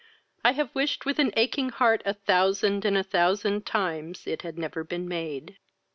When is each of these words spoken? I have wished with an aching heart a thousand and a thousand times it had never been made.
I 0.43 0.53
have 0.53 0.73
wished 0.73 1.05
with 1.05 1.19
an 1.19 1.31
aching 1.37 1.69
heart 1.69 2.01
a 2.07 2.15
thousand 2.15 2.85
and 2.85 2.97
a 2.97 3.03
thousand 3.03 3.67
times 3.67 4.25
it 4.25 4.41
had 4.41 4.57
never 4.57 4.83
been 4.83 5.07
made. 5.07 5.57